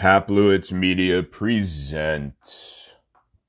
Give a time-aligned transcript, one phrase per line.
[0.00, 2.32] Kaplowitz Media present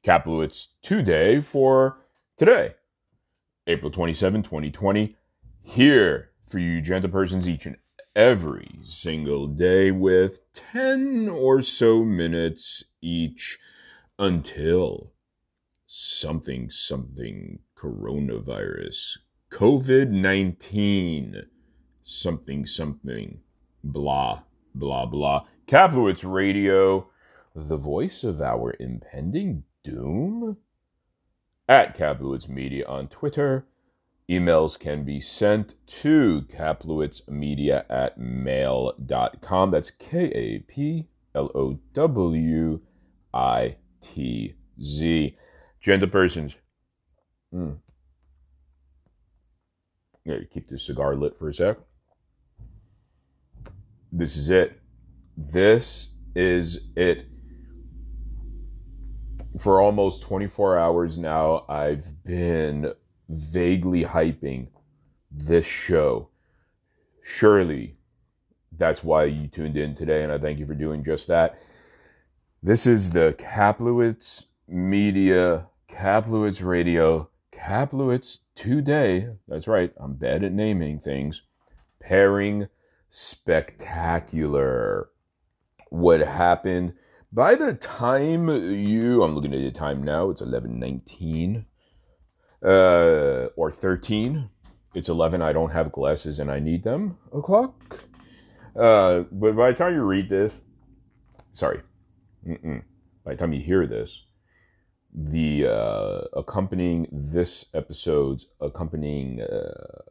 [0.04, 2.00] Kaplowitz Today for
[2.36, 2.74] today,
[3.68, 5.16] April 27, 2020.
[5.62, 7.78] Here for you, gentle persons, each and
[8.18, 10.42] every single day with
[10.74, 13.58] 10 or so minutes each
[14.20, 15.14] until
[15.88, 19.20] something, something coronavirus,
[19.54, 21.46] COVID 19,
[22.04, 23.40] something, something,
[23.82, 24.42] blah,
[24.76, 25.46] blah, blah.
[25.72, 27.08] Kaplowitz Radio,
[27.56, 30.58] the voice of our impending doom?
[31.66, 33.66] At Kaplowitz Media on Twitter.
[34.30, 39.72] Emails can be sent to kaplowitzmedia at mail.com.
[39.72, 42.82] That's K A P L O W
[43.34, 45.38] I T Z.
[45.80, 46.58] Gender persons.
[47.54, 47.76] Hmm.
[50.26, 51.78] Yeah, keep this cigar lit for a sec.
[54.12, 54.81] This is it.
[55.38, 57.26] This is it.
[59.60, 62.94] For almost 24 hours now, I've been
[63.28, 64.68] vaguely hyping
[65.32, 66.30] this show.
[67.24, 67.98] Surely
[68.78, 71.60] that's why you tuned in today, and I thank you for doing just that.
[72.64, 79.30] This is the Kaplowitz Media, Kaplowitz Radio, Kaplowitz Today.
[79.48, 81.44] That's right, I'm bad at naming things.
[82.00, 82.68] Pairing
[83.10, 85.10] spectacular
[85.92, 86.94] what happened.
[87.32, 91.66] By the time you, I'm looking at the time now, it's 11:19
[92.66, 94.50] uh, or 13.
[94.94, 95.42] It's 11.
[95.42, 98.04] I don't have glasses and I need them o'clock.
[98.76, 100.54] Uh, but by the time you read this,
[101.54, 101.82] sorry,
[102.48, 102.84] Mm-mm.
[103.24, 104.26] by the time you hear this,
[105.14, 110.02] the uh, accompanying this episode's accompanying uh,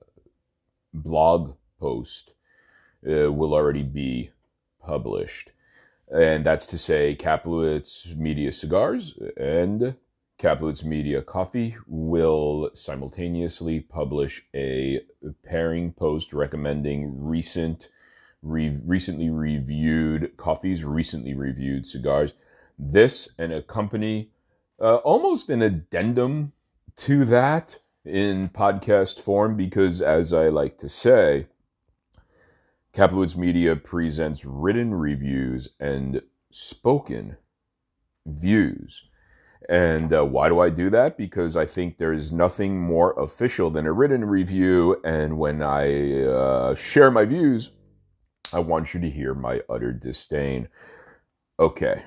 [0.93, 2.33] blog post
[3.07, 4.31] uh, will already be
[4.83, 5.53] published
[6.13, 9.95] and that's to say Kaplowitz Media Cigars and
[10.39, 15.03] Kaplowitz Media Coffee will simultaneously publish a
[15.45, 17.89] pairing post recommending recent
[18.43, 22.33] re- recently reviewed coffees, recently reviewed cigars.
[22.79, 24.31] This and accompany
[24.81, 26.53] uh, almost an addendum
[26.97, 31.47] to that in podcast form because as I like to say,
[32.93, 37.37] Kaplowitz Media presents written reviews and spoken
[38.27, 39.05] views.
[39.69, 41.17] And uh, why do I do that?
[41.17, 45.01] Because I think there is nothing more official than a written review.
[45.05, 47.71] And when I uh, share my views,
[48.53, 50.69] I want you to hear my utter disdain.
[51.61, 52.03] Okay,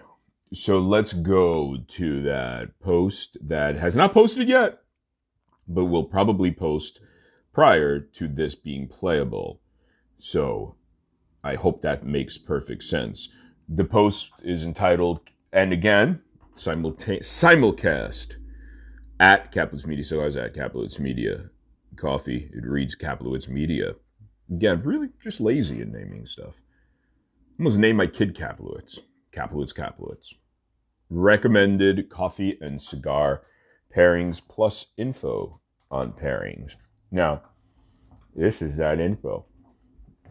[0.54, 4.80] so let's go to that post that has not posted yet,
[5.66, 7.00] but will probably post
[7.54, 9.62] prior to this being playable.
[10.24, 10.76] So
[11.44, 13.28] I hope that makes perfect sense.
[13.68, 15.20] The post is entitled,
[15.52, 16.22] and again,
[16.56, 18.36] simulcast
[19.20, 20.06] at Kaplowitz Media.
[20.06, 21.50] So I was at Kaplowitz Media
[21.98, 22.50] Coffee.
[22.54, 23.96] It reads Kaplowitz Media.
[24.50, 26.56] Again, really just lazy in naming stuff.
[27.60, 29.00] I almost name my kid Kaplowitz.
[29.34, 30.36] Kaplowitz Kaplowitz.
[31.10, 33.42] Recommended coffee and cigar
[33.94, 35.60] pairings plus info
[35.92, 36.76] on pairings.
[37.12, 37.42] Now,
[38.34, 39.48] this is that info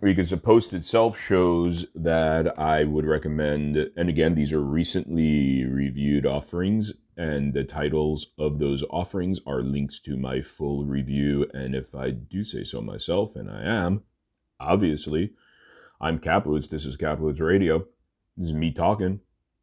[0.02, 6.26] because the post itself shows that I would recommend, and again, these are recently reviewed
[6.26, 11.46] offerings, and the titles of those offerings are links to my full review.
[11.54, 14.02] And if I do say so myself, and I am,
[14.58, 15.34] obviously,
[16.00, 16.68] I'm Kaplowitz.
[16.68, 17.86] This is Kaplowitz Radio.
[18.36, 19.20] This is me talking.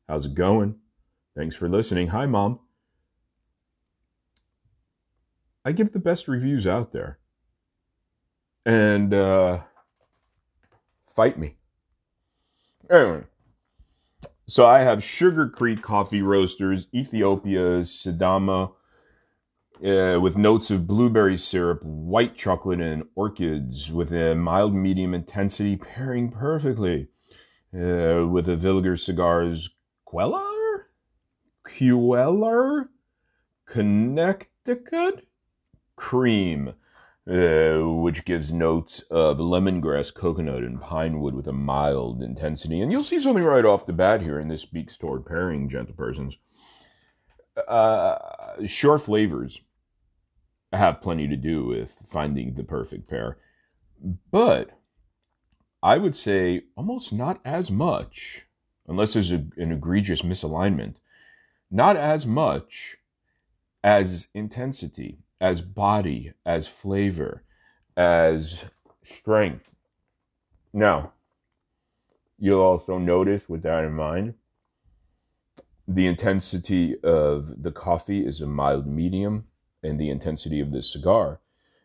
[0.07, 0.75] How's it going?
[1.35, 2.07] Thanks for listening.
[2.07, 2.59] Hi, Mom.
[5.65, 7.19] I give the best reviews out there.
[8.65, 9.63] And, uh,
[11.19, 11.55] fight me.
[12.89, 13.23] Anyway,
[14.47, 18.71] so I have Sugar Creek Coffee Roasters, Ethiopia Sidama,
[19.85, 25.75] uh, with notes of blueberry syrup, white chocolate, and orchids, with a mild medium intensity,
[25.75, 27.09] pairing perfectly
[27.73, 29.71] uh, with a Villiger Cigars
[30.05, 30.87] Queller?
[31.65, 32.91] Queller?
[33.65, 35.27] Connecticut?
[35.97, 36.75] Cream
[37.29, 42.81] uh, which gives notes of lemongrass, coconut, and pine wood with a mild intensity.
[42.81, 45.93] And you'll see something right off the bat here, and this speaks toward pairing, gentle
[45.93, 46.37] persons.
[47.67, 48.17] Uh,
[48.65, 49.61] sure flavors
[50.73, 53.37] have plenty to do with finding the perfect pair,
[54.31, 54.79] but
[55.83, 58.47] I would say almost not as much,
[58.87, 60.95] unless there's a, an egregious misalignment,
[61.69, 62.97] not as much
[63.83, 67.43] as intensity as body, as flavor,
[67.95, 68.65] as
[69.03, 69.71] strength.
[70.73, 71.13] Now,
[72.39, 74.35] You'll also notice, with that in mind,
[75.85, 79.47] the intensity of the coffee is a mild medium,
[79.83, 81.41] and the intensity of the cigar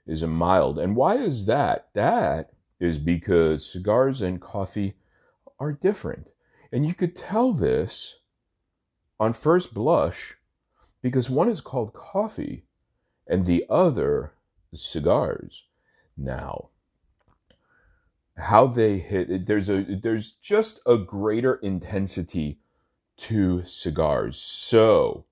[0.06, 0.78] is a mild.
[0.78, 1.88] And why is that?
[1.94, 4.94] That is because cigars and coffee
[5.58, 6.28] are different.
[6.70, 8.16] And you could tell this
[9.18, 10.36] on first blush
[11.02, 12.64] because one is called coffee
[13.26, 14.32] and the other
[14.74, 15.64] cigars.
[16.16, 16.68] Now,
[18.36, 22.58] how they hit there's a there's just a greater intensity
[23.16, 24.38] to cigars.
[24.40, 25.24] So,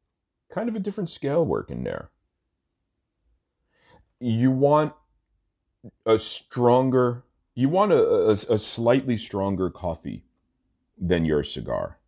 [0.50, 2.10] kind of a different scale working there.
[4.20, 4.94] You want
[6.06, 7.24] a stronger
[7.54, 10.24] you want a, a, a slightly stronger coffee
[10.96, 11.98] than your cigar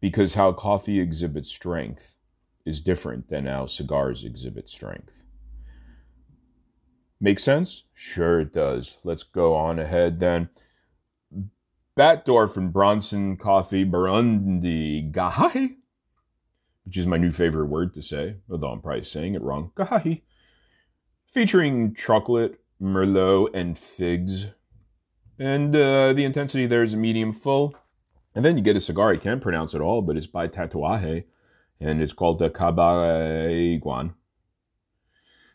[0.00, 2.16] because how coffee exhibits strength
[2.68, 5.24] is different than how cigars exhibit strength.
[7.20, 7.84] Make sense?
[7.94, 8.98] Sure, it does.
[9.02, 10.50] Let's go on ahead then.
[11.96, 15.76] Batdorf and Bronson Coffee Burundi Gahai,
[16.84, 19.72] which is my new favorite word to say, although I'm probably saying it wrong.
[19.76, 20.22] Gahai.
[21.32, 24.48] Featuring chocolate, Merlot, and figs.
[25.38, 27.74] And uh, the intensity there is medium full.
[28.34, 31.24] And then you get a cigar, I can't pronounce it all, but it's by Tatuaje,
[31.80, 34.14] and it's called the Cabaiguan.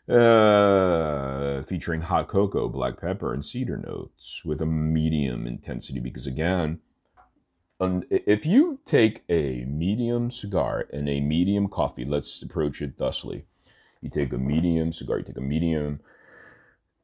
[0.06, 5.98] Uh, featuring hot cocoa, black pepper, and cedar notes with a medium intensity.
[5.98, 6.80] Because again,
[8.10, 13.46] if you take a medium cigar and a medium coffee, let's approach it thusly.
[14.02, 16.00] You take a medium cigar, you take a medium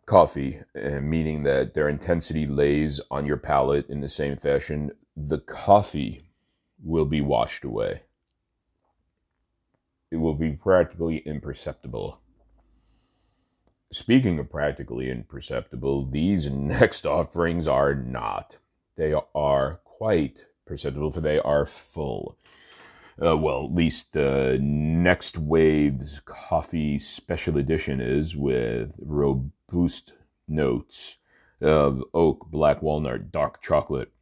[0.05, 4.91] coffee, uh, meaning that their intensity lays on your palate in the same fashion.
[5.17, 6.27] The coffee
[6.83, 8.03] will be washed away.
[10.11, 12.21] It will be practically imperceptible
[13.93, 18.59] Speaking of practically imperceptible, these next offerings are not.
[18.97, 22.37] They are quite perceptible, for they are full.
[23.21, 30.13] Uh, well, at least the next wave's coffee special edition is with robust
[30.47, 31.17] notes
[31.61, 34.13] of oak, black walnut, dark chocolate,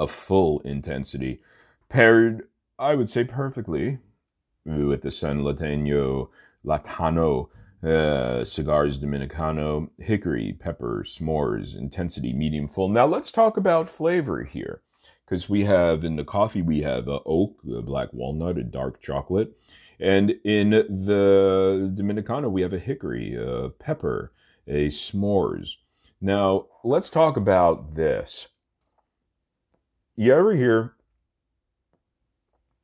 [0.00, 1.40] a full intensity,
[1.88, 3.98] paired, I would say, perfectly
[4.64, 6.30] with the San Latino
[6.64, 7.48] Lotano
[7.82, 12.88] uh, cigars Dominicano, hickory, pepper, s'mores, intensity, medium full.
[12.88, 14.82] Now let's talk about flavor here.
[15.24, 19.00] Because we have in the coffee, we have uh, oak, uh, black walnut, a dark
[19.00, 19.52] chocolate.
[20.00, 24.32] And in the Dominicano, we have a hickory, a pepper,
[24.66, 25.76] a s'mores.
[26.20, 28.48] Now, let's talk about this.
[30.16, 30.94] You ever hear,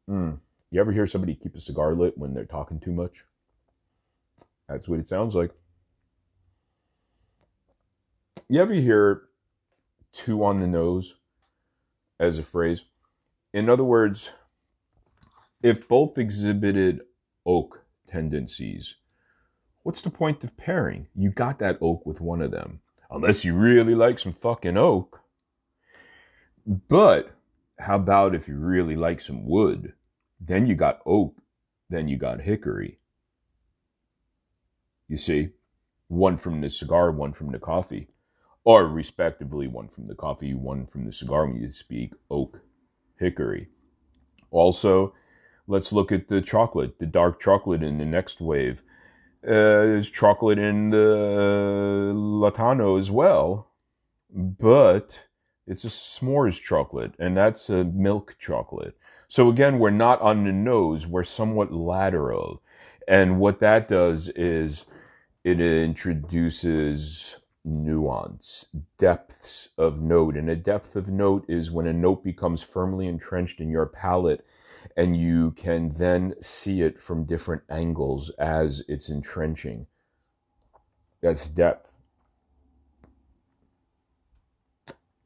[0.08, 0.38] mm,
[0.76, 3.24] you ever hear somebody keep a cigar lit when they're talking too much?
[4.68, 5.50] That's what it sounds like.
[8.48, 9.22] You ever hear
[10.12, 11.14] two on the nose
[12.20, 12.84] as a phrase?
[13.54, 14.32] In other words,
[15.62, 17.00] if both exhibited
[17.46, 18.96] oak tendencies,
[19.82, 21.06] what's the point of pairing?
[21.14, 22.80] You got that oak with one of them,
[23.10, 25.22] unless you really like some fucking oak.
[26.66, 27.30] But
[27.78, 29.94] how about if you really like some wood?
[30.40, 31.36] Then you got oak,
[31.88, 32.98] then you got hickory.
[35.08, 35.50] You see,
[36.08, 38.08] one from the cigar, one from the coffee,
[38.64, 42.60] or respectively, one from the coffee, one from the cigar when you speak oak,
[43.18, 43.68] hickory.
[44.50, 45.14] Also,
[45.66, 48.82] let's look at the chocolate, the dark chocolate in the next wave.
[49.44, 53.70] Uh, there's chocolate in the Lotano as well,
[54.30, 55.26] but
[55.66, 58.96] it's a s'mores chocolate, and that's a milk chocolate.
[59.28, 62.62] So again, we're not on the nose, we're somewhat lateral.
[63.08, 64.84] And what that does is
[65.44, 68.66] it introduces nuance,
[68.98, 70.36] depths of note.
[70.36, 74.44] And a depth of note is when a note becomes firmly entrenched in your palate
[74.96, 79.86] and you can then see it from different angles as it's entrenching.
[81.20, 81.96] That's depth.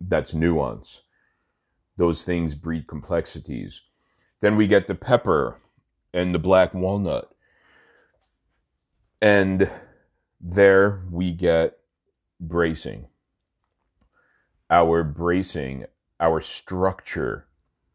[0.01, 1.03] That's nuance.
[1.97, 3.83] Those things breed complexities.
[4.41, 5.59] Then we get the pepper
[6.13, 7.35] and the black walnut.
[9.21, 9.71] And
[10.41, 11.79] there we get
[12.41, 13.07] bracing.
[14.71, 15.85] Our bracing,
[16.19, 17.47] our structure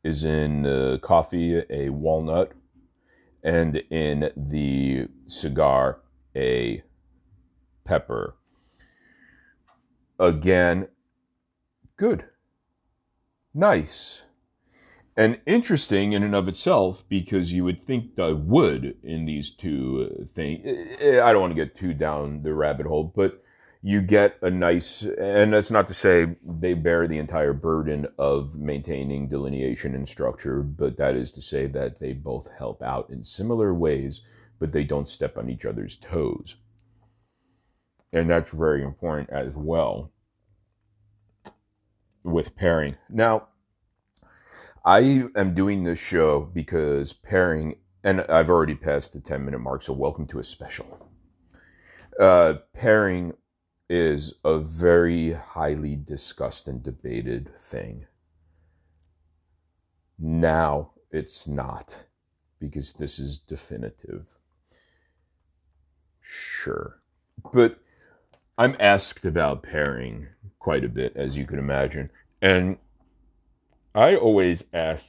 [0.03, 2.51] is in the coffee a walnut,
[3.43, 6.01] and in the cigar
[6.35, 6.83] a
[7.85, 8.35] pepper.
[10.19, 10.89] Again,
[11.97, 12.25] good,
[13.53, 14.25] nice
[15.17, 20.09] and interesting in and of itself because you would think the wood in these two
[20.11, 20.65] uh, things.
[21.01, 23.41] I don't want to get too down the rabbit hole, but
[23.81, 28.55] you get a nice, and that's not to say they bear the entire burden of
[28.55, 33.23] maintaining delineation and structure, but that is to say that they both help out in
[33.23, 34.21] similar ways,
[34.59, 36.55] but they don't step on each other's toes.
[38.11, 40.11] And that's very important as well
[42.23, 42.95] with pairing.
[43.07, 43.49] Now,
[44.85, 49.81] I am doing this show because pairing, and I've already passed the 10 minute mark,
[49.81, 51.09] so welcome to a special.
[52.19, 53.33] Uh, pairing
[53.89, 58.05] is a very highly discussed and debated thing.
[60.19, 62.03] Now it's not,
[62.59, 64.27] because this is definitive.
[66.21, 66.99] Sure.
[67.51, 67.79] But
[68.55, 70.27] I'm asked about pairing
[70.59, 72.11] quite a bit, as you can imagine.
[72.39, 72.77] And
[73.95, 75.05] I always ask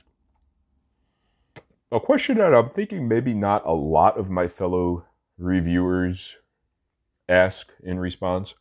[1.90, 6.36] a question that I'm thinking maybe not a lot of my fellow reviewers
[7.28, 8.54] ask in response.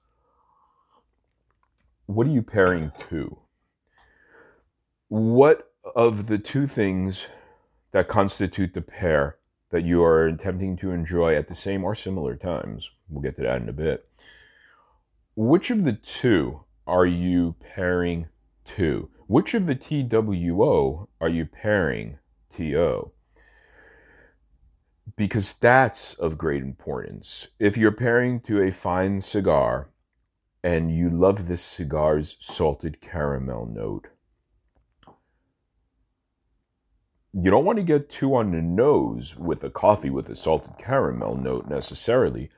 [2.08, 3.38] What are you pairing to?
[5.10, 7.27] What of the two things
[7.91, 9.38] that constitute the pair
[9.70, 12.89] that you are attempting to enjoy at the same or similar times?
[13.10, 14.10] We'll get to that in a bit.
[15.36, 18.29] Which of the two are you pairing
[18.75, 19.10] to?
[19.27, 22.20] Which of the TWO are you pairing
[22.55, 23.12] TO?
[25.15, 27.48] Because that's of great importance.
[27.58, 29.89] If you're pairing to a fine cigar
[30.63, 34.10] and you love this cigar's salted caramel note,
[37.34, 40.77] you don't want to get too on the nose with a coffee with a salted
[40.77, 42.51] caramel note necessarily,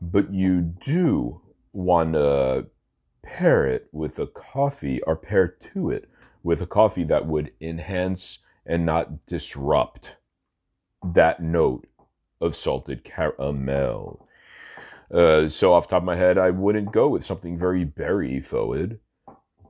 [0.00, 1.42] but you do
[1.74, 2.66] want to
[3.22, 6.08] pair it with a coffee or pair to it
[6.44, 10.10] with a coffee that would enhance and not disrupt
[11.02, 11.86] that note
[12.40, 14.28] of salted caramel.
[15.12, 19.00] Uh, so off top of my head, I wouldn't go with something very berry forward.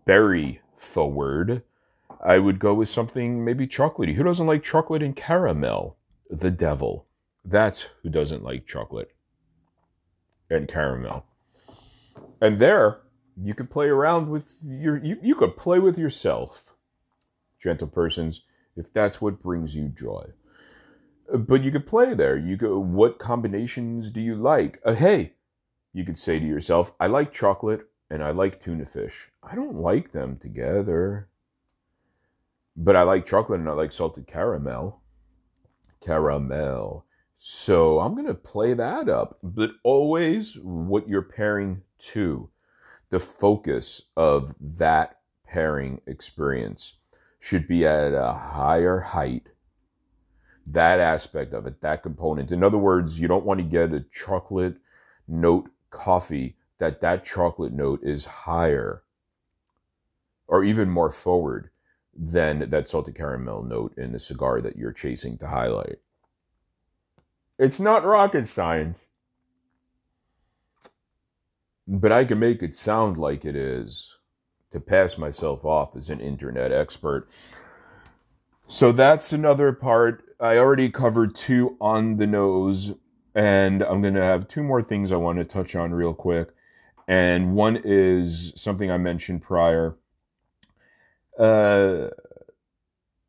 [0.05, 1.63] Berry forward.
[2.25, 4.15] I would go with something maybe chocolatey.
[4.15, 5.97] Who doesn't like chocolate and caramel?
[6.31, 7.07] The devil.
[7.45, 9.15] That's who doesn't like chocolate
[10.51, 11.27] and caramel.
[12.41, 13.01] And there,
[13.43, 16.63] you could play around with your you, you could play with yourself
[17.61, 18.43] gentle persons
[18.77, 20.27] if that's what brings you joy.
[21.33, 22.37] But you could play there.
[22.37, 24.81] You go what combinations do you like?
[24.85, 25.33] Uh, hey
[25.93, 29.31] you could say to yourself i like chocolate and i like tuna fish.
[29.43, 31.29] I don't like them together.
[32.77, 35.01] But i like chocolate and i like salted caramel.
[36.01, 37.07] Caramel.
[37.39, 42.51] So i'm going to play that up but always what you're pairing to
[43.15, 46.95] the focus of that pairing experience
[47.39, 49.51] should be at a higher height.
[50.67, 52.51] That aspect of it, that component.
[52.51, 54.79] In other words, you don't want to get a chocolate
[55.29, 59.05] note coffee that that chocolate note is higher
[60.49, 61.71] or even more forward
[62.17, 66.01] than that salted caramel note in the cigar that you're chasing to highlight.
[67.61, 68.99] It's not rocket science
[71.87, 74.15] but I can make it sound like it is
[74.73, 77.29] to pass myself off as an internet expert.
[78.67, 80.25] So that's another part.
[80.41, 82.93] I already covered two on the nose,
[83.35, 86.49] and I'm going to have two more things I want to touch on real quick.
[87.07, 89.97] And one is something I mentioned prior.
[91.39, 92.09] Uh,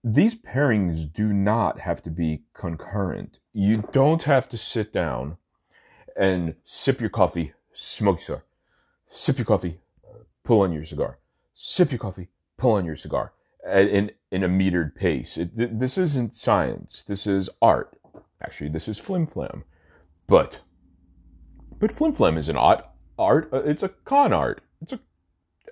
[0.03, 3.39] these pairings do not have to be concurrent.
[3.53, 5.37] You don't have to sit down
[6.15, 8.43] and sip your coffee smoke cigar.
[9.07, 9.79] Sip your coffee,
[10.43, 11.19] pull on your cigar.
[11.53, 13.33] Sip your coffee, pull on your cigar.
[13.71, 15.37] In in a metered pace.
[15.37, 17.03] It, th- this isn't science.
[17.07, 17.97] This is art.
[18.43, 19.63] Actually, this is flim flam.
[20.27, 20.59] But
[21.79, 22.85] but flim flam is an art.
[23.17, 23.49] Art.
[23.51, 24.61] Uh, it's a con art.
[24.81, 24.99] It's a.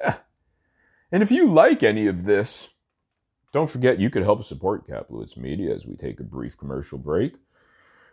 [0.01, 0.15] Eh.
[1.11, 2.69] And if you like any of this,
[3.51, 7.35] don't forget you could help support Kaplowitz Media as we take a brief commercial break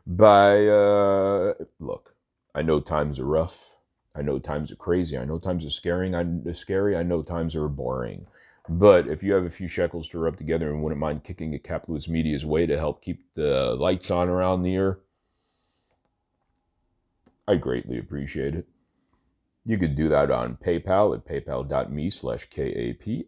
[0.07, 2.15] by uh, look.
[2.55, 3.77] I know times are rough.
[4.21, 5.17] I know times are crazy.
[5.17, 6.15] I know times are scary.
[6.15, 6.95] I scary.
[6.95, 8.27] I know times are boring.
[8.69, 11.59] But if you have a few shekels to rub together and wouldn't mind kicking a
[11.59, 14.99] Kaplowitz Media's way to help keep the lights on around the year,
[17.49, 18.69] I greatly appreciate it.
[19.65, 23.25] You could do that on PayPal at paypal.me slash K-A-P-L-O-W-I-T-Z,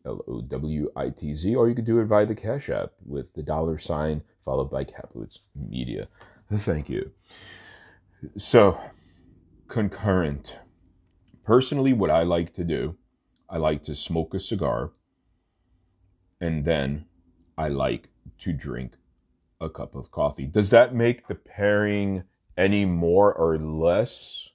[1.57, 4.85] or you could do it via the Cash App with the dollar sign followed by
[4.85, 6.09] Kaplowitz Media.
[6.53, 7.13] Thank you.
[8.37, 8.79] So,
[9.69, 10.59] concurrent.
[11.45, 12.97] Personally, what I like to do,
[13.49, 14.93] I like to smoke a cigar
[16.41, 17.07] and then
[17.57, 18.09] I like
[18.41, 18.95] to drink
[19.61, 20.47] a cup of coffee.
[20.47, 22.25] Does that make the pairing
[22.57, 24.51] any more or less?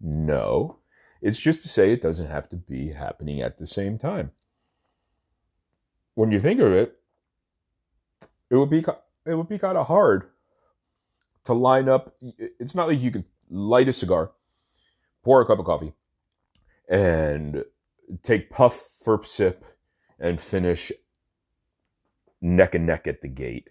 [0.00, 0.78] No.
[1.20, 4.32] It's just to say it doesn't have to be happening at the same time.
[6.14, 6.96] When you think of it,
[8.50, 8.84] it would be
[9.26, 10.28] it would be kind of hard
[11.44, 12.14] to line up.
[12.38, 14.32] It's not like you could light a cigar,
[15.24, 15.94] pour a cup of coffee,
[16.88, 17.64] and
[18.22, 19.64] take puff for sip
[20.18, 20.92] and finish
[22.40, 23.70] neck and neck at the gate.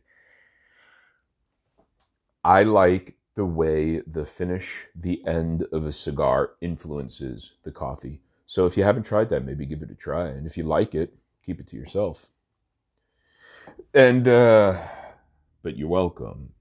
[2.43, 8.22] I like the way the finish, the end of a cigar influences the coffee.
[8.46, 10.27] So if you haven't tried that, maybe give it a try.
[10.27, 11.15] And if you like it,
[11.46, 12.27] keep it to yourself.
[13.93, 14.79] And, uh,
[15.62, 16.53] but you're welcome.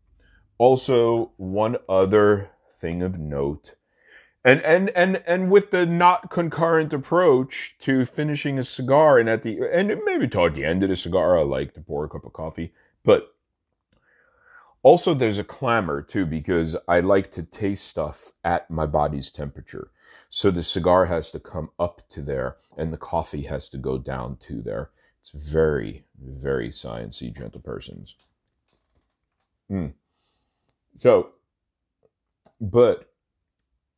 [0.59, 3.75] Also, one other thing of note
[4.44, 9.42] and and and and with the not concurrent approach to finishing a cigar and at
[9.42, 12.25] the and maybe toward the end of the cigar i like to pour a cup
[12.25, 12.72] of coffee.
[13.04, 13.34] But
[14.82, 19.90] also there's a clamor too because i like to taste stuff at my body's temperature.
[20.28, 23.99] So the cigar has to come up to there and the coffee has to go
[23.99, 24.90] down to there.
[25.20, 28.16] It's very very sciencey gentle persons.
[29.70, 29.92] Mm.
[30.99, 31.30] so
[32.61, 33.12] but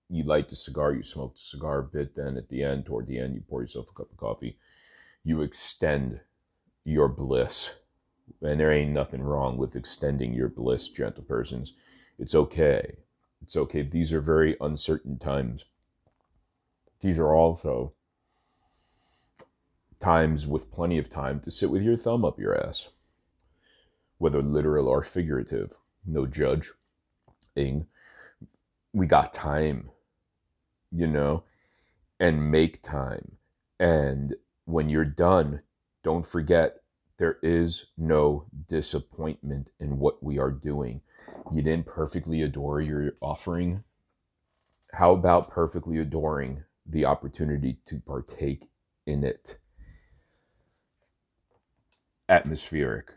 [0.08, 3.06] you light the cigar, you smoke the cigar a bit, then at the end, toward
[3.06, 4.58] the end, you pour yourself a cup of coffee.
[5.25, 6.20] You extend
[6.84, 7.75] your bliss.
[8.42, 11.73] And there ain't nothing wrong with extending your bliss, gentle persons.
[12.18, 12.96] It's okay.
[13.42, 13.82] It's okay.
[13.82, 15.64] These are very uncertain times.
[17.00, 17.92] These are also
[20.00, 22.88] times with plenty of time to sit with your thumb up your ass,
[24.18, 25.73] whether literal or figurative.
[26.06, 26.73] No judge.
[27.56, 27.87] Ing.
[28.92, 29.90] We got time
[30.94, 31.44] you know,
[32.20, 33.32] and make time.
[33.80, 35.62] And when you're done,
[36.02, 36.76] don't forget
[37.18, 41.00] there is no disappointment in what we are doing.
[41.52, 43.84] You didn't perfectly adore your offering.
[44.92, 48.68] How about perfectly adoring the opportunity to partake
[49.06, 49.58] in it?
[52.28, 53.12] Atmospheric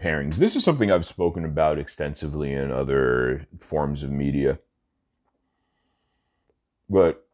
[0.00, 0.36] pairings.
[0.36, 4.58] This is something I've spoken about extensively in other forms of media.
[6.88, 7.26] But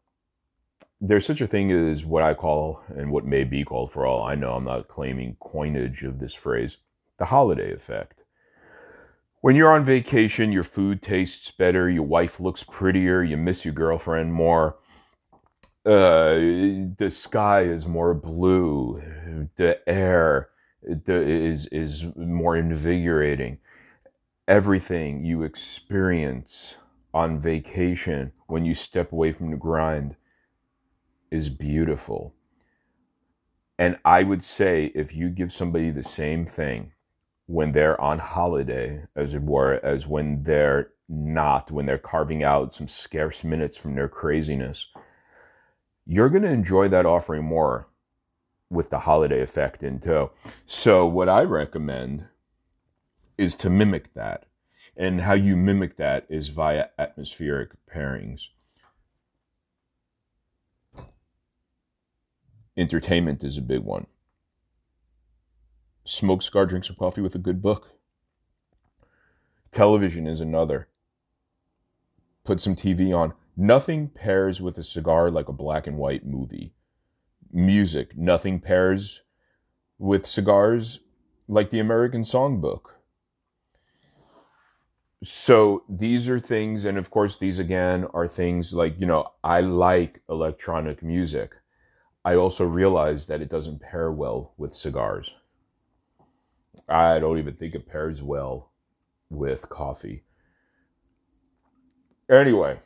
[1.01, 4.23] there's such a thing as what I call, and what may be called for all
[4.23, 6.77] I know, I'm not claiming coinage of this phrase,
[7.17, 8.23] the holiday effect.
[9.41, 13.73] When you're on vacation, your food tastes better, your wife looks prettier, you miss your
[13.73, 14.75] girlfriend more,
[15.85, 16.35] uh,
[16.97, 19.01] the sky is more blue,
[19.55, 20.49] the air
[20.83, 23.59] is, is more invigorating.
[24.45, 26.75] Everything you experience
[27.13, 30.15] on vacation when you step away from the grind
[31.31, 32.33] is beautiful.
[33.77, 36.91] And I would say if you give somebody the same thing
[37.45, 42.75] when they're on holiday, as it were, as when they're not, when they're carving out
[42.75, 44.87] some scarce minutes from their craziness,
[46.05, 47.87] you're going to enjoy that offering more
[48.69, 50.31] with the holiday effect in tow.
[50.65, 52.25] So, what I recommend
[53.37, 54.45] is to mimic that.
[54.99, 58.49] And how you mimic that is via atmospheric pairings.
[62.75, 64.07] Entertainment is a big one.
[66.03, 67.91] Smoke cigar, drink some coffee with a good book.
[69.71, 70.89] Television is another.
[72.43, 73.31] Put some TV on.
[73.55, 76.73] Nothing pairs with a cigar like a black and white movie.
[77.53, 79.21] Music, nothing pairs
[79.97, 80.99] with cigars
[81.47, 82.98] like the American Songbook
[85.23, 89.59] so these are things and of course these again are things like you know i
[89.59, 91.55] like electronic music.
[92.25, 95.35] I also realize that it doesn't pair well with cigars.
[96.87, 98.71] I don't even think it pairs well
[99.29, 100.23] with coffee.
[102.29, 102.79] Anyway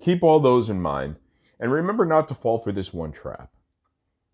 [0.00, 1.16] keep all those in mind
[1.60, 3.50] and remember not to fall for this one trap.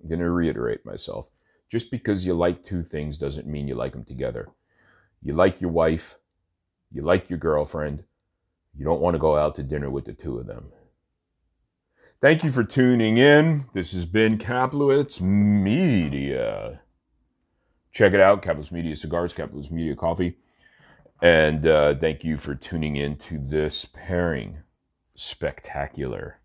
[0.03, 1.27] I'm going to reiterate myself.
[1.71, 4.49] Just because you like two things doesn't mean you like them together.
[5.23, 6.17] You like your wife
[6.93, 8.05] you like your girlfriend,
[8.77, 10.73] you don't want to go out to dinner with the two of them.
[12.21, 13.67] Thank you for tuning in.
[13.73, 16.83] This has been Kaplowitz Media.
[17.93, 20.37] Check it out, Kaplowitz Media Cigars, Kaplowitz Media Coffee.
[21.23, 24.59] And uh, thank you for tuning in to this pairing.
[25.15, 26.40] Spectacular.